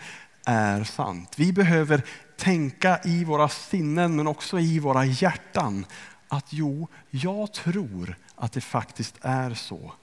är 0.45 0.83
sant. 0.83 1.33
Vi 1.37 1.53
behöver 1.53 2.03
tänka 2.37 2.99
i 3.03 3.23
våra 3.23 3.49
sinnen 3.49 4.15
men 4.15 4.27
också 4.27 4.59
i 4.59 4.79
våra 4.79 5.05
hjärtan 5.05 5.85
att 6.27 6.53
jo, 6.53 6.87
jag 7.09 7.53
tror 7.53 8.15
att 8.35 8.51
det 8.51 8.61
faktiskt 8.61 9.17
är 9.21 9.53
så. 9.53 9.93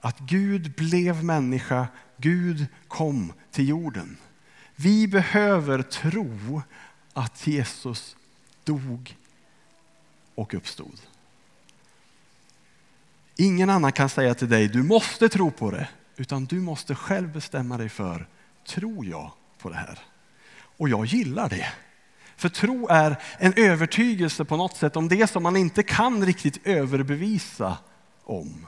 att 0.00 0.18
Gud 0.18 0.74
blev 0.74 1.24
människa, 1.24 1.88
Gud 2.16 2.66
kom 2.88 3.32
till 3.50 3.68
jorden. 3.68 4.16
Vi 4.82 5.08
behöver 5.08 5.82
tro 5.82 6.62
att 7.12 7.46
Jesus 7.46 8.16
dog 8.64 9.16
och 10.34 10.54
uppstod. 10.54 11.00
Ingen 13.36 13.70
annan 13.70 13.92
kan 13.92 14.08
säga 14.08 14.34
till 14.34 14.48
dig, 14.48 14.68
du 14.68 14.82
måste 14.82 15.28
tro 15.28 15.50
på 15.50 15.70
det, 15.70 15.88
utan 16.16 16.44
du 16.44 16.60
måste 16.60 16.94
själv 16.94 17.32
bestämma 17.32 17.78
dig 17.78 17.88
för, 17.88 18.26
tror 18.66 19.06
jag 19.06 19.32
på 19.58 19.68
det 19.68 19.74
här? 19.74 19.98
Och 20.76 20.88
jag 20.88 21.06
gillar 21.06 21.48
det. 21.48 21.72
För 22.36 22.48
tro 22.48 22.88
är 22.88 23.22
en 23.38 23.54
övertygelse 23.56 24.44
på 24.44 24.56
något 24.56 24.76
sätt 24.76 24.96
om 24.96 25.08
det 25.08 25.30
som 25.30 25.42
man 25.42 25.56
inte 25.56 25.82
kan 25.82 26.26
riktigt 26.26 26.66
överbevisa 26.66 27.78
om. 28.24 28.66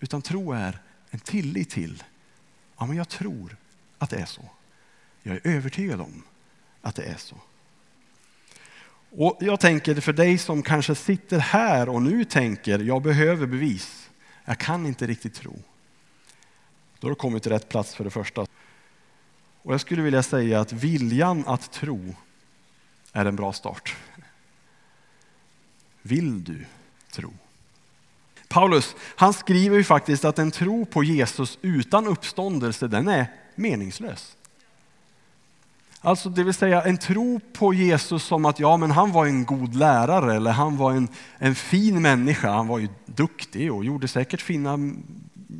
Utan 0.00 0.22
tro 0.22 0.52
är 0.52 0.78
en 1.10 1.20
tillit 1.20 1.70
till, 1.70 2.02
ja 2.78 2.86
men 2.86 2.96
jag 2.96 3.08
tror 3.08 3.56
att 3.98 4.10
det 4.10 4.16
är 4.16 4.26
så. 4.26 4.42
Jag 5.22 5.36
är 5.36 5.40
övertygad 5.44 6.00
om 6.00 6.22
att 6.82 6.94
det 6.94 7.02
är 7.02 7.16
så. 7.16 7.36
Och 9.10 9.38
jag 9.40 9.60
tänker 9.60 10.00
för 10.00 10.12
dig 10.12 10.38
som 10.38 10.62
kanske 10.62 10.94
sitter 10.94 11.38
här 11.38 11.88
och 11.88 12.02
nu 12.02 12.24
tänker, 12.24 12.78
jag 12.78 13.02
behöver 13.02 13.46
bevis. 13.46 14.10
Jag 14.44 14.58
kan 14.58 14.86
inte 14.86 15.06
riktigt 15.06 15.34
tro. 15.34 15.62
Då 16.98 17.06
har 17.06 17.10
du 17.10 17.14
kommit 17.14 17.42
till 17.42 17.52
rätt 17.52 17.68
plats 17.68 17.94
för 17.94 18.04
det 18.04 18.10
första. 18.10 18.46
Och 19.62 19.72
jag 19.72 19.80
skulle 19.80 20.02
vilja 20.02 20.22
säga 20.22 20.60
att 20.60 20.72
viljan 20.72 21.44
att 21.46 21.72
tro 21.72 22.14
är 23.12 23.26
en 23.26 23.36
bra 23.36 23.52
start. 23.52 23.96
Vill 26.02 26.44
du 26.44 26.64
tro? 27.12 27.32
Paulus 28.48 28.96
han 29.00 29.32
skriver 29.32 29.76
ju 29.76 29.84
faktiskt 29.84 30.24
att 30.24 30.38
en 30.38 30.50
tro 30.50 30.86
på 30.86 31.04
Jesus 31.04 31.58
utan 31.62 32.06
uppståndelse 32.06 32.88
den 32.88 33.08
är 33.08 33.26
meningslös. 33.54 34.36
Alltså 36.02 36.28
det 36.28 36.44
vill 36.44 36.54
säga 36.54 36.82
en 36.82 36.98
tro 36.98 37.40
på 37.52 37.74
Jesus 37.74 38.24
som 38.24 38.44
att 38.44 38.60
ja, 38.60 38.76
men 38.76 38.90
han 38.90 39.12
var 39.12 39.26
en 39.26 39.44
god 39.44 39.74
lärare 39.74 40.34
eller 40.34 40.50
han 40.50 40.76
var 40.76 40.92
en, 40.92 41.08
en 41.38 41.54
fin 41.54 42.02
människa. 42.02 42.50
Han 42.50 42.68
var 42.68 42.78
ju 42.78 42.88
duktig 43.06 43.72
och 43.72 43.84
gjorde 43.84 44.08
säkert 44.08 44.40
fina 44.40 44.78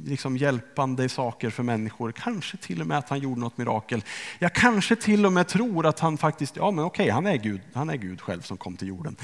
liksom, 0.04 0.37
hjälpande 0.37 1.09
saker 1.09 1.50
för 1.50 1.62
människor. 1.62 2.12
Kanske 2.12 2.56
till 2.56 2.80
och 2.80 2.87
med 2.87 2.99
att 2.99 3.09
han 3.09 3.18
gjorde 3.18 3.40
något 3.40 3.59
mirakel. 3.59 4.04
Jag 4.38 4.54
kanske 4.54 4.97
till 4.97 5.26
och 5.26 5.32
med 5.32 5.49
tror 5.49 5.87
att 5.87 6.00
han 6.00 6.18
faktiskt, 6.18 6.56
ja 6.56 6.70
men 6.70 6.85
okej, 6.85 7.11
han 7.11 7.26
är 7.26 7.37
Gud, 7.37 7.61
han 7.73 7.90
är 7.90 7.97
Gud 7.97 8.20
själv 8.20 8.40
som 8.40 8.56
kom 8.56 8.76
till 8.76 8.88
jorden. 8.88 9.16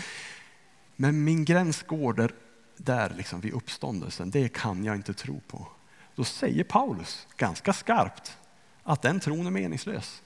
Men 0.97 1.25
min 1.25 1.45
gräns 1.45 1.83
går 1.83 2.13
där, 2.13 2.33
där 2.77 3.13
liksom 3.17 3.41
vid 3.41 3.53
uppståndelsen, 3.53 4.31
det 4.31 4.49
kan 4.49 4.85
jag 4.85 4.97
inte 4.97 5.15
tro 5.15 5.41
på. 5.49 5.67
Då 6.15 6.25
säger 6.25 6.65
Paulus 6.65 7.27
ganska 7.37 7.73
skarpt 7.73 8.37
att 8.83 9.03
den 9.03 9.21
tron 9.21 9.47
är 9.47 9.51
meningslös. 9.51 10.23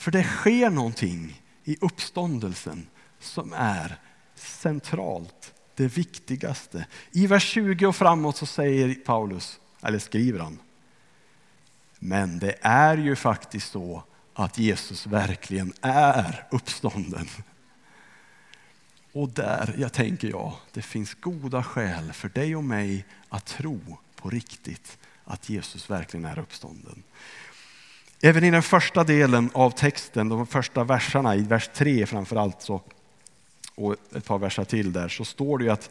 För 0.00 0.10
det 0.10 0.24
sker 0.24 0.70
någonting 0.70 1.42
i 1.64 1.76
uppståndelsen 1.80 2.86
som 3.18 3.52
är 3.52 3.96
centralt, 4.34 5.54
det 5.74 5.86
viktigaste. 5.86 6.86
I 7.12 7.26
vers 7.26 7.44
20 7.44 7.86
och 7.86 7.96
framåt 7.96 8.36
så 8.36 8.46
säger 8.46 8.94
Paulus, 8.94 9.60
eller 9.82 9.98
skriver 9.98 10.38
han, 10.38 10.58
men 11.98 12.38
det 12.38 12.54
är 12.60 12.96
ju 12.96 13.16
faktiskt 13.16 13.72
så 13.72 14.02
att 14.34 14.58
Jesus 14.58 15.06
verkligen 15.06 15.72
är 15.80 16.46
uppstånden. 16.50 17.28
Och 19.12 19.28
där, 19.28 19.74
jag 19.78 19.92
tänker 19.92 20.28
jag, 20.28 20.52
det 20.72 20.82
finns 20.82 21.14
goda 21.14 21.62
skäl 21.62 22.12
för 22.12 22.28
dig 22.28 22.56
och 22.56 22.64
mig 22.64 23.04
att 23.28 23.46
tro 23.46 23.98
på 24.16 24.30
riktigt 24.30 24.98
att 25.24 25.48
Jesus 25.48 25.90
verkligen 25.90 26.24
är 26.24 26.38
uppstånden. 26.38 27.02
Även 28.22 28.44
i 28.44 28.50
den 28.50 28.62
första 28.62 29.04
delen 29.04 29.50
av 29.54 29.70
texten, 29.70 30.28
de 30.28 30.46
första 30.46 30.84
verserna, 30.84 31.36
i 31.36 31.42
vers 31.42 31.70
3 31.74 32.06
framför 32.06 32.36
allt, 32.36 32.62
så, 32.62 32.80
och 33.74 33.96
ett 34.16 34.24
par 34.24 34.38
verser 34.38 34.64
till 34.64 34.92
där, 34.92 35.08
så 35.08 35.24
står 35.24 35.58
det 35.58 35.64
ju 35.64 35.70
att 35.70 35.90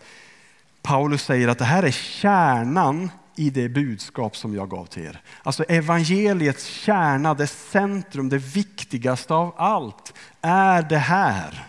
Paulus 0.82 1.24
säger 1.24 1.48
att 1.48 1.58
det 1.58 1.66
här 1.66 1.84
är 1.84 1.92
kärnan 1.92 3.12
i 3.36 3.50
det 3.50 3.70
budskap 3.70 4.38
som 4.38 4.56
jag 4.56 4.70
gav 4.70 4.86
till 4.86 5.06
er. 5.06 5.22
Alltså 5.44 5.64
evangeliets 5.64 6.66
kärna, 6.66 7.34
det 7.34 7.48
centrum, 7.48 8.30
det 8.30 8.38
viktigaste 8.38 9.34
av 9.34 9.54
allt 9.58 10.14
är 10.42 10.82
det 10.82 10.98
här. 10.98 11.68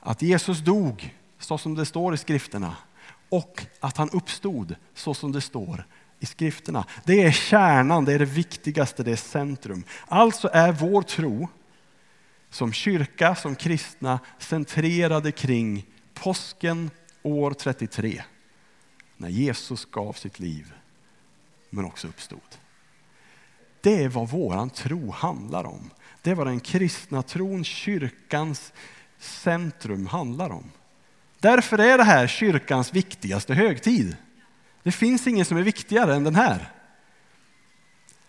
Att 0.00 0.22
Jesus 0.22 0.58
dog 0.58 1.14
så 1.38 1.58
som 1.58 1.74
det 1.74 1.86
står 1.86 2.14
i 2.14 2.16
skrifterna 2.16 2.76
och 3.28 3.66
att 3.80 3.96
han 3.96 4.10
uppstod 4.10 4.74
så 4.94 5.14
som 5.14 5.32
det 5.32 5.40
står 5.40 5.84
i 6.20 6.26
skrifterna. 6.26 6.84
Det 7.04 7.22
är 7.22 7.30
kärnan, 7.30 8.04
det 8.04 8.12
är 8.12 8.18
det 8.18 8.24
viktigaste, 8.24 9.02
det 9.02 9.12
är 9.12 9.16
centrum. 9.16 9.84
Alltså 10.06 10.50
är 10.52 10.72
vår 10.72 11.02
tro 11.02 11.48
som 12.50 12.72
kyrka, 12.72 13.34
som 13.34 13.56
kristna 13.56 14.18
centrerade 14.38 15.32
kring 15.32 15.86
påsken 16.14 16.90
år 17.22 17.50
33. 17.50 18.22
När 19.16 19.28
Jesus 19.28 19.84
gav 19.84 20.12
sitt 20.12 20.38
liv 20.38 20.72
men 21.70 21.84
också 21.84 22.08
uppstod. 22.08 22.40
Det 23.80 24.04
är 24.04 24.08
vad 24.08 24.28
våran 24.28 24.70
tro 24.70 25.10
handlar 25.10 25.64
om. 25.64 25.90
Det 26.22 26.30
är 26.30 26.34
vad 26.34 26.46
den 26.46 26.60
kristna 26.60 27.22
tron, 27.22 27.64
kyrkans 27.64 28.72
centrum 29.18 30.06
handlar 30.06 30.50
om. 30.50 30.70
Därför 31.40 31.78
är 31.78 31.98
det 31.98 32.04
här 32.04 32.26
kyrkans 32.26 32.94
viktigaste 32.94 33.54
högtid. 33.54 34.16
Det 34.86 34.92
finns 34.92 35.26
ingen 35.26 35.44
som 35.44 35.56
är 35.56 35.62
viktigare 35.62 36.14
än 36.14 36.24
den 36.24 36.34
här. 36.34 36.72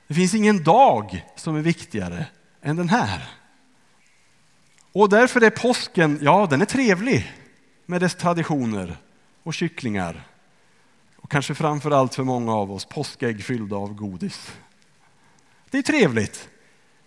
Det 0.08 0.14
finns 0.14 0.34
ingen 0.34 0.64
dag 0.64 1.26
som 1.36 1.56
är 1.56 1.62
viktigare 1.62 2.26
än 2.62 2.76
den 2.76 2.90
här. 2.90 3.30
Och 4.92 5.10
därför 5.10 5.42
är 5.42 5.50
påsken, 5.50 6.20
ja 6.22 6.48
den 6.50 6.62
är 6.62 6.66
trevlig 6.66 7.34
med 7.86 8.02
dess 8.02 8.16
traditioner 8.16 8.98
och 9.44 9.54
kycklingar. 9.54 10.28
Och 11.16 11.32
kanske 11.32 11.56
framför 11.56 11.92
allt 11.92 12.16
för 12.16 12.24
många 12.24 12.54
av 12.54 12.72
oss 12.72 12.86
påskägg 12.86 13.44
fyllda 13.44 13.76
av 13.76 13.94
godis. 13.94 14.52
Det 15.70 15.78
är 15.78 15.84
trevligt. 15.84 16.50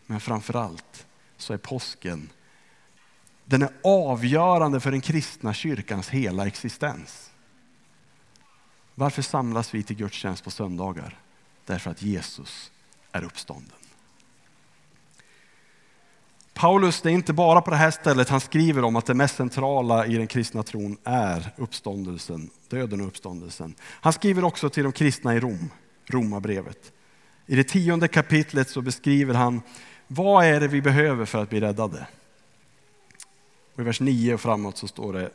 Men 0.06 0.20
framför 0.20 0.56
allt 0.56 1.06
så 1.36 1.52
är 1.52 1.58
påsken 1.58 2.30
den 3.44 3.62
är 3.62 3.70
avgörande 3.84 4.80
för 4.80 4.90
den 4.90 5.00
kristna 5.00 5.54
kyrkans 5.54 6.08
hela 6.08 6.46
existens. 6.46 7.29
Varför 9.00 9.22
samlas 9.22 9.74
vi 9.74 9.82
till 9.82 9.96
gudstjänst 9.96 10.44
på 10.44 10.50
söndagar? 10.50 11.18
Därför 11.64 11.90
att 11.90 12.02
Jesus 12.02 12.70
är 13.12 13.24
uppstånden. 13.24 13.76
Paulus, 16.54 17.00
det 17.00 17.10
är 17.10 17.12
inte 17.12 17.32
bara 17.32 17.60
på 17.60 17.70
det 17.70 17.76
här 17.76 17.90
stället 17.90 18.28
han 18.28 18.40
skriver 18.40 18.84
om 18.84 18.96
att 18.96 19.06
det 19.06 19.14
mest 19.14 19.36
centrala 19.36 20.06
i 20.06 20.16
den 20.16 20.26
kristna 20.26 20.62
tron 20.62 20.96
är 21.04 21.52
uppståndelsen, 21.56 22.50
döden 22.68 23.00
och 23.00 23.06
uppståndelsen. 23.06 23.74
Han 23.80 24.12
skriver 24.12 24.44
också 24.44 24.70
till 24.70 24.82
de 24.82 24.92
kristna 24.92 25.34
i 25.34 25.40
Rom, 25.40 25.70
Romarbrevet. 26.06 26.92
I 27.46 27.56
det 27.56 27.64
tionde 27.64 28.08
kapitlet 28.08 28.70
så 28.70 28.82
beskriver 28.82 29.34
han 29.34 29.62
vad 30.06 30.44
är 30.44 30.60
det 30.60 30.68
vi 30.68 30.82
behöver 30.82 31.24
för 31.24 31.42
att 31.42 31.50
bli 31.50 31.60
räddade. 31.60 32.06
Och 33.74 33.80
I 33.80 33.82
vers 33.82 34.00
9 34.00 34.34
och 34.34 34.40
framåt 34.40 34.76
så 34.76 34.88
står 34.88 35.12
det 35.12 35.30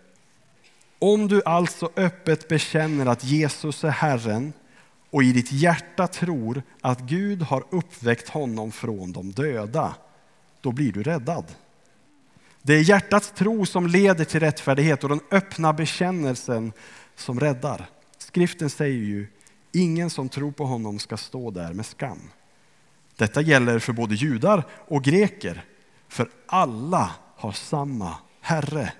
om 0.99 1.27
du 1.27 1.41
alltså 1.45 1.89
öppet 1.95 2.47
bekänner 2.47 3.05
att 3.05 3.23
Jesus 3.23 3.83
är 3.83 3.89
Herren 3.89 4.53
och 5.09 5.23
i 5.23 5.31
ditt 5.31 5.51
hjärta 5.51 6.07
tror 6.07 6.63
att 6.81 7.01
Gud 7.01 7.41
har 7.41 7.63
uppväckt 7.69 8.29
honom 8.29 8.71
från 8.71 9.11
de 9.11 9.31
döda, 9.31 9.95
då 10.61 10.71
blir 10.71 10.91
du 10.91 11.03
räddad. 11.03 11.45
Det 12.61 12.73
är 12.73 12.81
hjärtats 12.81 13.31
tro 13.31 13.65
som 13.65 13.87
leder 13.87 14.25
till 14.25 14.39
rättfärdighet 14.39 15.03
och 15.03 15.09
den 15.09 15.19
öppna 15.31 15.73
bekännelsen 15.73 16.73
som 17.15 17.39
räddar. 17.39 17.89
Skriften 18.17 18.69
säger 18.69 19.03
ju, 19.03 19.27
ingen 19.71 20.09
som 20.09 20.29
tror 20.29 20.51
på 20.51 20.65
honom 20.65 20.99
ska 20.99 21.17
stå 21.17 21.51
där 21.51 21.73
med 21.73 21.85
skam. 21.85 22.19
Detta 23.15 23.41
gäller 23.41 23.79
för 23.79 23.93
både 23.93 24.15
judar 24.15 24.63
och 24.87 25.03
greker, 25.03 25.65
för 26.07 26.29
alla 26.47 27.11
har 27.35 27.51
samma 27.51 28.15
Herre. 28.41 28.93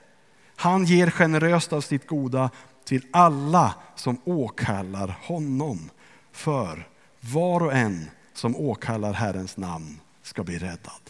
Han 0.55 0.85
ger 0.85 1.09
generöst 1.09 1.74
av 1.74 1.81
sitt 1.81 2.07
goda 2.07 2.50
till 2.85 3.05
alla 3.12 3.75
som 3.95 4.17
åkallar 4.24 5.17
honom. 5.21 5.89
För 6.31 6.88
var 7.19 7.63
och 7.63 7.74
en 7.74 8.09
som 8.33 8.55
åkallar 8.55 9.13
Herrens 9.13 9.57
namn 9.57 10.00
ska 10.24 10.43
bli 10.43 10.57
räddad. 10.57 11.01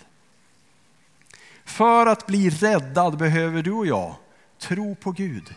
För 1.65 2.05
att 2.05 2.27
bli 2.27 2.49
räddad 2.49 3.17
behöver 3.17 3.63
du 3.63 3.71
och 3.71 3.87
jag 3.87 4.15
tro 4.59 4.95
på 4.95 5.11
Gud. 5.11 5.53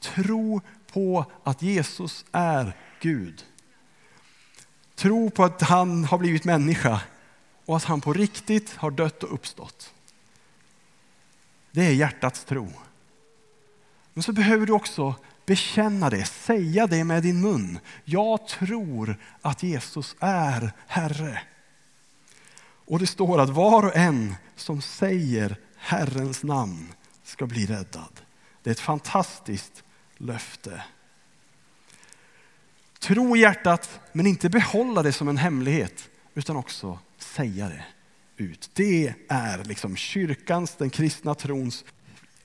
Tro 0.00 0.60
på 0.92 1.24
att 1.44 1.62
Jesus 1.62 2.24
är 2.32 2.76
Gud. 3.00 3.44
Tro 4.94 5.30
på 5.30 5.44
att 5.44 5.62
han 5.62 6.04
har 6.04 6.18
blivit 6.18 6.44
människa 6.44 7.00
och 7.64 7.76
att 7.76 7.84
han 7.84 8.00
på 8.00 8.12
riktigt 8.12 8.74
har 8.76 8.90
dött 8.90 9.22
och 9.22 9.34
uppstått. 9.34 9.94
Det 11.70 11.86
är 11.86 11.92
hjärtats 11.92 12.44
tro. 12.44 12.68
Men 14.18 14.22
så 14.22 14.32
behöver 14.32 14.66
du 14.66 14.72
också 14.72 15.14
bekänna 15.46 16.10
det, 16.10 16.24
säga 16.24 16.86
det 16.86 17.04
med 17.04 17.22
din 17.22 17.40
mun. 17.40 17.78
Jag 18.04 18.48
tror 18.48 19.16
att 19.42 19.62
Jesus 19.62 20.16
är 20.20 20.72
Herre. 20.86 21.40
Och 22.86 22.98
det 22.98 23.06
står 23.06 23.40
att 23.40 23.48
var 23.48 23.84
och 23.84 23.96
en 23.96 24.34
som 24.56 24.82
säger 24.82 25.56
Herrens 25.76 26.42
namn 26.42 26.92
ska 27.24 27.46
bli 27.46 27.66
räddad. 27.66 28.20
Det 28.62 28.70
är 28.70 28.72
ett 28.72 28.80
fantastiskt 28.80 29.82
löfte. 30.16 30.82
Tro 32.98 33.36
i 33.36 33.40
hjärtat, 33.40 34.00
men 34.12 34.26
inte 34.26 34.48
behålla 34.48 35.02
det 35.02 35.12
som 35.12 35.28
en 35.28 35.38
hemlighet, 35.38 36.08
utan 36.34 36.56
också 36.56 36.98
säga 37.18 37.68
det 37.68 37.84
ut. 38.36 38.70
Det 38.74 39.14
är 39.28 39.64
liksom 39.64 39.96
kyrkans, 39.96 40.74
den 40.74 40.90
kristna 40.90 41.34
trons 41.34 41.84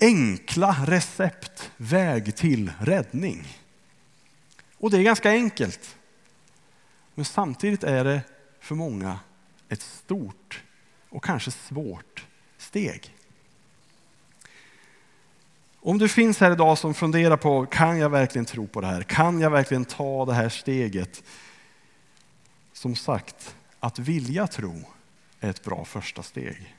enkla 0.04 0.76
recept, 0.86 1.72
väg 1.78 2.36
till 2.36 2.72
räddning. 2.80 3.48
Och 4.78 4.92
det 4.92 4.98
är 4.98 5.04
ganska 5.04 5.30
enkelt. 5.30 5.96
Men 7.16 7.26
samtidigt 7.26 7.84
är 7.84 8.04
det 8.04 8.22
för 8.60 8.76
många 8.76 9.20
ett 9.70 9.82
stort 9.82 10.64
och 11.10 11.24
kanske 11.24 11.52
svårt 11.52 12.26
steg. 12.58 13.16
Om 15.80 15.98
du 15.98 16.10
finns 16.10 16.40
här 16.40 16.52
idag 16.52 16.78
som 16.78 16.94
funderar 16.94 17.38
på, 17.38 17.66
kan 17.66 17.98
jag 17.98 18.10
verkligen 18.10 18.46
tro 18.46 18.68
på 18.68 18.82
det 18.82 18.88
här? 18.88 19.02
Kan 19.04 19.42
jag 19.42 19.50
verkligen 19.50 19.86
ta 19.86 20.26
det 20.26 20.34
här 20.34 20.50
steget? 20.50 21.24
Som 22.74 22.96
sagt, 22.96 23.56
att 23.80 24.00
vilja 24.00 24.48
tro 24.48 24.84
är 25.40 25.50
ett 25.50 25.64
bra 25.64 25.86
första 25.86 26.24
steg. 26.24 26.76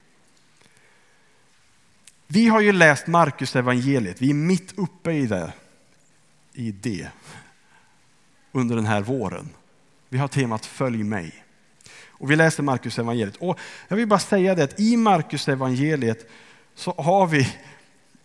Vi 2.34 2.48
har 2.48 2.60
ju 2.60 2.72
läst 2.72 3.06
Markus 3.06 3.56
evangeliet. 3.56 4.22
vi 4.22 4.30
är 4.30 4.34
mitt 4.34 4.78
uppe 4.78 5.12
i 5.12 5.26
det, 5.26 5.52
i 6.52 6.72
det 6.72 7.08
under 8.52 8.76
den 8.76 8.86
här 8.86 9.00
våren. 9.00 9.48
Vi 10.08 10.18
har 10.18 10.28
temat 10.28 10.66
Följ 10.66 11.02
mig. 11.02 11.44
Och 12.06 12.30
vi 12.30 12.36
läser 12.36 12.62
Markus 12.62 12.98
evangeliet. 12.98 13.36
Och 13.36 13.58
jag 13.88 13.96
vill 13.96 14.06
bara 14.06 14.18
säga 14.18 14.54
det 14.54 14.64
att 14.64 14.80
i 14.80 14.96
Markus 14.96 15.48
evangeliet 15.48 16.30
så 16.74 16.92
har 16.92 17.26
vi 17.26 17.56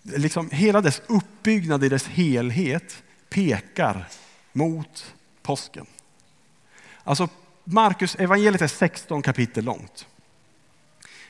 liksom 0.01 0.49
hela 0.51 0.81
dess 0.81 1.01
uppbyggnad 1.07 1.83
i 1.83 1.89
dess 1.89 2.07
helhet 2.07 3.03
pekar 3.29 4.07
mot 4.53 5.13
påsken. 5.41 5.85
Alltså 7.03 7.29
Markus 7.63 8.15
evangeliet 8.15 8.61
är 8.61 8.67
16 8.67 9.21
kapitel 9.21 9.65
långt. 9.65 10.07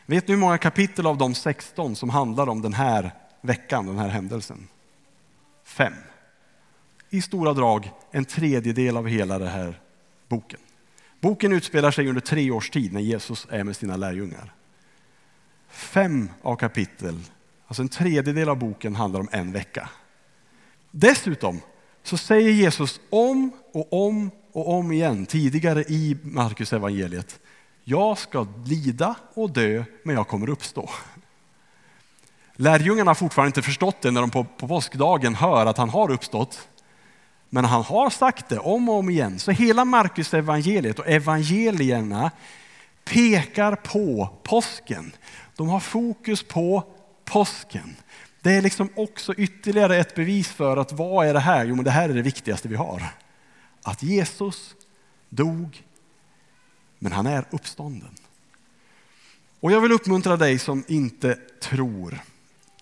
Vet 0.09 0.27
ni 0.27 0.33
hur 0.33 0.41
många 0.41 0.57
kapitel 0.57 1.07
av 1.07 1.17
de 1.17 1.35
16 1.35 1.95
som 1.95 2.09
handlar 2.09 2.49
om 2.49 2.61
den 2.61 2.73
här 2.73 3.11
veckan, 3.41 3.85
den 3.85 3.97
här 3.97 4.09
händelsen? 4.09 4.67
Fem. 5.63 5.93
I 7.09 7.21
stora 7.21 7.53
drag 7.53 7.91
en 8.11 8.25
tredjedel 8.25 8.97
av 8.97 9.07
hela 9.07 9.39
den 9.39 9.47
här 9.47 9.81
boken. 10.27 10.59
Boken 11.19 11.53
utspelar 11.53 11.91
sig 11.91 12.07
under 12.07 12.21
tre 12.21 12.51
års 12.51 12.69
tid 12.69 12.93
när 12.93 13.01
Jesus 13.01 13.47
är 13.49 13.63
med 13.63 13.75
sina 13.75 13.97
lärjungar. 13.97 14.53
Fem 15.69 16.29
av 16.41 16.55
kapitel, 16.55 17.19
alltså 17.67 17.81
en 17.81 17.89
tredjedel 17.89 18.49
av 18.49 18.57
boken 18.57 18.95
handlar 18.95 19.19
om 19.19 19.29
en 19.31 19.51
vecka. 19.51 19.89
Dessutom 20.91 21.61
så 22.03 22.17
säger 22.17 22.51
Jesus 22.51 22.99
om 23.09 23.51
och 23.71 24.07
om 24.07 24.31
och 24.51 24.73
om 24.73 24.91
igen 24.91 25.25
tidigare 25.25 25.81
i 25.81 26.17
Markus 26.23 26.73
evangeliet 26.73 27.39
jag 27.89 28.17
ska 28.17 28.47
lida 28.65 29.15
och 29.33 29.49
dö, 29.51 29.83
men 30.03 30.15
jag 30.15 30.27
kommer 30.27 30.49
uppstå. 30.49 30.89
Lärjungarna 32.55 33.09
har 33.09 33.15
fortfarande 33.15 33.47
inte 33.47 33.61
förstått 33.61 34.01
det 34.01 34.11
när 34.11 34.21
de 34.21 34.29
på, 34.29 34.43
på 34.43 34.67
påskdagen 34.67 35.35
hör 35.35 35.65
att 35.65 35.77
han 35.77 35.89
har 35.89 36.11
uppstått. 36.11 36.67
Men 37.49 37.65
han 37.65 37.83
har 37.83 38.09
sagt 38.09 38.49
det 38.49 38.59
om 38.59 38.89
och 38.89 38.95
om 38.95 39.09
igen. 39.09 39.39
Så 39.39 39.51
hela 39.51 39.85
Markus 39.85 40.33
evangeliet 40.33 40.99
och 40.99 41.07
evangelierna 41.07 42.31
pekar 43.05 43.75
på 43.75 44.29
påsken. 44.43 45.11
De 45.55 45.69
har 45.69 45.79
fokus 45.79 46.43
på 46.43 46.83
påsken. 47.25 47.95
Det 48.41 48.51
är 48.51 48.61
liksom 48.61 48.89
också 48.95 49.33
ytterligare 49.33 49.97
ett 49.97 50.15
bevis 50.15 50.47
för 50.47 50.77
att 50.77 50.91
vad 50.91 51.27
är 51.27 51.33
det 51.33 51.39
här? 51.39 51.65
Jo, 51.65 51.75
men 51.75 51.85
det 51.85 51.91
här 51.91 52.09
är 52.09 52.13
det 52.13 52.21
viktigaste 52.21 52.67
vi 52.67 52.75
har. 52.75 53.03
Att 53.83 54.03
Jesus 54.03 54.75
dog 55.29 55.83
men 56.99 57.11
han 57.11 57.27
är 57.27 57.45
uppstånden. 57.49 58.15
Och 59.59 59.71
jag 59.71 59.81
vill 59.81 59.91
uppmuntra 59.91 60.37
dig 60.37 60.59
som 60.59 60.83
inte 60.87 61.37
tror, 61.61 62.19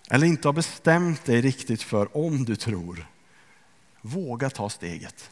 eller 0.10 0.27
inte 0.27 0.47
har 0.47 0.53
bestämt 0.53 1.25
dig 1.25 1.41
riktigt 1.41 1.82
för 1.82 2.17
om 2.17 2.45
du 2.45 2.56
tror. 2.56 3.08
Våga 4.01 4.49
ta 4.49 4.69
steget. 4.69 5.30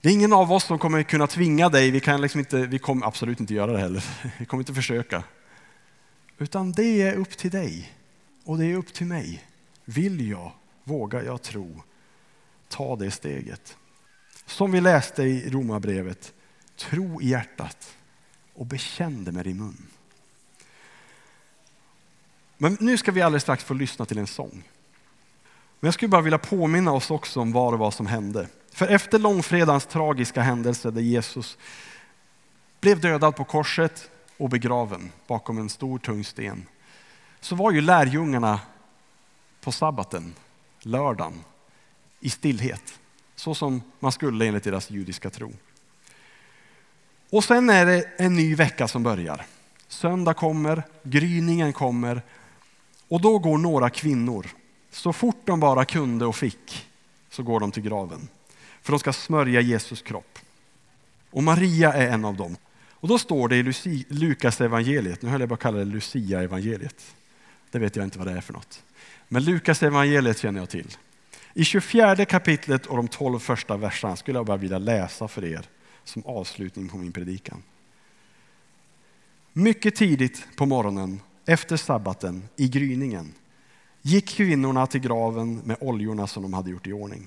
Det 0.00 0.08
är 0.08 0.12
ingen 0.12 0.32
av 0.32 0.52
oss 0.52 0.64
som 0.64 0.78
kommer 0.78 1.02
kunna 1.02 1.26
tvinga 1.26 1.68
dig, 1.68 1.90
vi, 1.90 2.00
kan 2.00 2.20
liksom 2.20 2.38
inte, 2.38 2.66
vi 2.66 2.78
kommer 2.78 3.06
absolut 3.06 3.40
inte 3.40 3.54
göra 3.54 3.72
det 3.72 3.78
heller, 3.78 4.04
vi 4.38 4.44
kommer 4.46 4.60
inte 4.60 4.74
försöka. 4.74 5.22
Utan 6.38 6.72
det 6.72 7.02
är 7.02 7.16
upp 7.16 7.36
till 7.36 7.50
dig 7.50 7.92
och 8.44 8.58
det 8.58 8.66
är 8.66 8.74
upp 8.74 8.92
till 8.92 9.06
mig. 9.06 9.44
Vill 9.84 10.30
jag, 10.30 10.52
vågar 10.84 11.22
jag 11.22 11.42
tro, 11.42 11.82
ta 12.68 12.96
det 12.96 13.10
steget. 13.10 13.76
Som 14.46 14.72
vi 14.72 14.80
läste 14.80 15.22
i 15.22 15.50
Romarbrevet, 15.50 16.32
Tro 16.78 17.22
i 17.22 17.28
hjärtat 17.28 17.96
och 18.54 18.66
bekänn 18.66 19.24
det 19.24 19.32
med 19.32 19.44
din 19.44 19.58
mun. 19.58 19.86
Men 22.56 22.76
nu 22.80 22.96
ska 22.96 23.12
vi 23.12 23.22
alldeles 23.22 23.42
strax 23.42 23.64
få 23.64 23.74
lyssna 23.74 24.04
till 24.04 24.18
en 24.18 24.26
sång. 24.26 24.62
Men 25.80 25.86
jag 25.88 25.94
skulle 25.94 26.08
bara 26.08 26.22
vilja 26.22 26.38
påminna 26.38 26.92
oss 26.92 27.10
också 27.10 27.40
om 27.40 27.52
vad 27.52 27.72
det 27.72 27.76
var 27.76 27.90
som 27.90 28.06
hände. 28.06 28.48
För 28.72 28.86
efter 28.86 29.18
långfredagens 29.18 29.86
tragiska 29.86 30.42
händelse 30.42 30.90
där 30.90 31.00
Jesus 31.00 31.58
blev 32.80 33.00
dödad 33.00 33.36
på 33.36 33.44
korset 33.44 34.10
och 34.36 34.48
begraven 34.48 35.12
bakom 35.26 35.58
en 35.58 35.68
stor 35.68 35.98
tung 35.98 36.24
sten, 36.24 36.66
så 37.40 37.54
var 37.54 37.72
ju 37.72 37.80
lärjungarna 37.80 38.60
på 39.60 39.72
sabbaten, 39.72 40.34
lördagen, 40.80 41.44
i 42.20 42.30
stillhet. 42.30 42.98
Så 43.36 43.54
som 43.54 43.82
man 44.00 44.12
skulle 44.12 44.46
enligt 44.46 44.64
deras 44.64 44.90
judiska 44.90 45.30
tro. 45.30 45.52
Och 47.30 47.44
sen 47.44 47.70
är 47.70 47.86
det 47.86 48.04
en 48.16 48.34
ny 48.34 48.54
vecka 48.54 48.88
som 48.88 49.02
börjar. 49.02 49.46
Söndag 49.88 50.34
kommer, 50.34 50.82
gryningen 51.02 51.72
kommer 51.72 52.22
och 53.08 53.20
då 53.20 53.38
går 53.38 53.58
några 53.58 53.90
kvinnor, 53.90 54.46
så 54.90 55.12
fort 55.12 55.40
de 55.44 55.60
bara 55.60 55.84
kunde 55.84 56.26
och 56.26 56.36
fick, 56.36 56.86
så 57.30 57.42
går 57.42 57.60
de 57.60 57.72
till 57.72 57.82
graven. 57.82 58.28
För 58.82 58.92
de 58.92 58.98
ska 58.98 59.12
smörja 59.12 59.60
Jesus 59.60 60.02
kropp. 60.02 60.38
Och 61.30 61.42
Maria 61.42 61.92
är 61.92 62.08
en 62.08 62.24
av 62.24 62.36
dem. 62.36 62.56
Och 62.90 63.08
då 63.08 63.18
står 63.18 63.48
det 63.48 63.56
i 63.56 64.04
Lukas 64.08 64.60
evangeliet, 64.60 65.22
nu 65.22 65.28
höll 65.28 65.40
jag 65.40 65.48
bara 65.48 65.56
kalla 65.56 65.78
det 65.78 65.84
Lucia 65.84 66.42
evangeliet. 66.42 67.14
Det 67.70 67.78
vet 67.78 67.96
jag 67.96 68.04
inte 68.04 68.18
vad 68.18 68.26
det 68.26 68.32
är 68.32 68.40
för 68.40 68.52
något. 68.52 68.82
Men 69.28 69.44
Lukas 69.44 69.82
evangeliet 69.82 70.38
känner 70.38 70.60
jag 70.60 70.68
till. 70.68 70.96
I 71.54 71.64
24 71.64 72.24
kapitlet 72.24 72.86
och 72.86 72.96
de 72.96 73.08
12 73.08 73.38
första 73.38 73.76
verserna 73.76 74.16
skulle 74.16 74.38
jag 74.38 74.46
bara 74.46 74.56
vilja 74.56 74.78
läsa 74.78 75.28
för 75.28 75.44
er 75.44 75.68
som 76.08 76.22
avslutning 76.26 76.88
på 76.88 76.96
min 76.96 77.12
predikan. 77.12 77.62
Mycket 79.52 79.96
tidigt 79.96 80.46
på 80.56 80.66
morgonen 80.66 81.20
efter 81.46 81.76
sabbaten 81.76 82.48
i 82.56 82.68
gryningen 82.68 83.34
gick 84.02 84.28
kvinnorna 84.28 84.86
till 84.86 85.00
graven 85.00 85.58
med 85.58 85.76
oljorna 85.80 86.26
som 86.26 86.42
de 86.42 86.52
hade 86.52 86.70
gjort 86.70 86.86
i 86.86 86.92
ordning. 86.92 87.26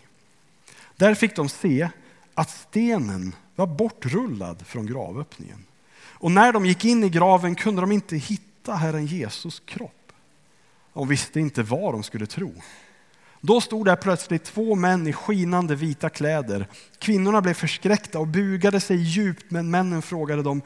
Där 0.95 1.15
fick 1.15 1.35
de 1.35 1.49
se 1.49 1.89
att 2.33 2.49
stenen 2.49 3.35
var 3.55 3.67
bortrullad 3.67 4.67
från 4.67 4.85
gravöppningen. 4.85 5.65
Och 5.93 6.31
när 6.31 6.53
de 6.53 6.65
gick 6.65 6.85
in 6.85 7.03
i 7.03 7.09
graven 7.09 7.55
kunde 7.55 7.81
de 7.81 7.91
inte 7.91 8.17
hitta 8.17 8.75
Herren 8.75 9.05
Jesus 9.05 9.61
kropp. 9.65 10.11
De 10.93 11.07
visste 11.07 11.39
inte 11.39 11.63
vad 11.63 11.93
de 11.93 12.03
skulle 12.03 12.25
tro. 12.25 12.53
Då 13.41 13.61
stod 13.61 13.85
där 13.85 13.95
plötsligt 13.95 14.43
två 14.43 14.75
män 14.75 15.07
i 15.07 15.13
skinande 15.13 15.75
vita 15.75 16.09
kläder. 16.09 16.67
Kvinnorna 16.99 17.41
blev 17.41 17.53
förskräckta 17.53 18.19
och 18.19 18.27
bugade 18.27 18.79
sig 18.79 18.97
djupt, 18.97 19.51
men 19.51 19.71
männen 19.71 20.01
frågade 20.01 20.43
dem, 20.43 20.61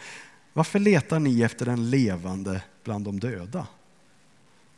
varför 0.53 0.79
letar 0.79 1.19
ni 1.19 1.41
efter 1.41 1.65
den 1.65 1.89
levande 1.89 2.61
bland 2.83 3.05
de 3.05 3.19
döda? 3.19 3.67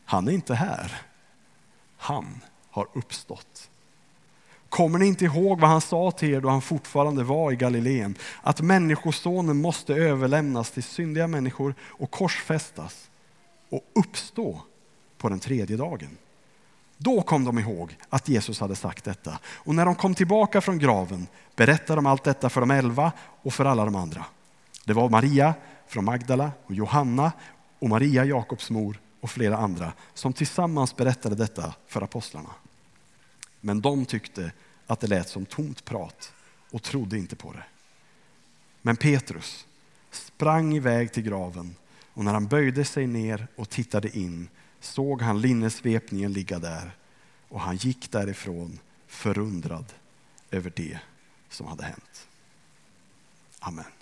Han 0.05 0.27
är 0.27 0.31
inte 0.31 0.55
här. 0.55 1.01
Han 1.97 2.41
har 2.69 2.87
uppstått. 2.93 3.69
Kommer 4.69 4.99
ni 4.99 5.05
inte 5.05 5.25
ihåg 5.25 5.59
vad 5.59 5.69
han 5.69 5.81
sa 5.81 6.11
till 6.11 6.33
er 6.33 6.41
då 6.41 6.49
han 6.49 6.61
fortfarande 6.61 7.23
var 7.23 7.51
i 7.51 7.55
Galileen? 7.55 8.15
Att 8.41 8.61
människosonen 8.61 9.61
måste 9.61 9.93
överlämnas 9.93 10.71
till 10.71 10.83
syndiga 10.83 11.27
människor 11.27 11.75
och 11.81 12.11
korsfästas 12.11 13.09
och 13.69 13.81
uppstå 13.95 14.61
på 15.17 15.29
den 15.29 15.39
tredje 15.39 15.77
dagen. 15.77 16.17
Då 16.97 17.21
kom 17.21 17.43
de 17.45 17.59
ihåg 17.59 17.97
att 18.09 18.29
Jesus 18.29 18.59
hade 18.59 18.75
sagt 18.75 19.03
detta. 19.03 19.39
Och 19.45 19.75
när 19.75 19.85
de 19.85 19.95
kom 19.95 20.15
tillbaka 20.15 20.61
från 20.61 20.79
graven 20.79 21.27
berättade 21.55 21.97
de 21.97 22.05
allt 22.05 22.23
detta 22.23 22.49
för 22.49 22.61
de 22.61 22.71
elva 22.71 23.11
och 23.41 23.53
för 23.53 23.65
alla 23.65 23.85
de 23.85 23.95
andra. 23.95 24.25
Det 24.85 24.93
var 24.93 25.09
Maria 25.09 25.53
från 25.87 26.05
Magdala 26.05 26.51
och 26.65 26.73
Johanna 26.73 27.31
och 27.79 27.89
Maria, 27.89 28.25
Jakobs 28.25 28.69
mor 28.69 28.99
och 29.21 29.29
flera 29.29 29.57
andra 29.57 29.93
som 30.13 30.33
tillsammans 30.33 30.95
berättade 30.95 31.35
detta 31.35 31.73
för 31.87 32.01
apostlarna. 32.01 32.49
Men 33.61 33.81
de 33.81 34.05
tyckte 34.05 34.51
att 34.87 34.99
det 34.99 35.07
lät 35.07 35.29
som 35.29 35.45
tomt 35.45 35.85
prat 35.85 36.33
och 36.71 36.83
trodde 36.83 37.17
inte 37.17 37.35
på 37.35 37.53
det. 37.53 37.63
Men 38.81 38.95
Petrus 38.95 39.67
sprang 40.11 40.73
iväg 40.75 41.11
till 41.11 41.23
graven 41.23 41.75
och 42.13 42.25
när 42.25 42.33
han 42.33 42.47
böjde 42.47 42.85
sig 42.85 43.07
ner 43.07 43.47
och 43.55 43.69
tittade 43.69 44.17
in 44.17 44.49
såg 44.79 45.21
han 45.21 45.41
linnesvepningen 45.41 46.33
ligga 46.33 46.59
där 46.59 46.91
och 47.49 47.61
han 47.61 47.75
gick 47.75 48.11
därifrån 48.11 48.79
förundrad 49.07 49.93
över 50.51 50.73
det 50.75 50.99
som 51.49 51.67
hade 51.67 51.83
hänt. 51.83 52.27
Amen. 53.59 53.96